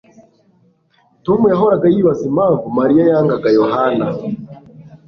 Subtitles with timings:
[1.25, 4.07] Tom yahoraga yibaza impamvu Mariya yangaga Yohana